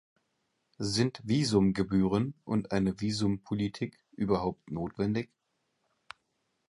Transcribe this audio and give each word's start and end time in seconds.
Sind 0.79 1.21
Visumgebühren 1.25 2.33
und 2.43 2.71
eine 2.71 2.99
Visumpolitik 3.01 4.03
überhaupt 4.13 4.71
notwendig? 4.71 5.29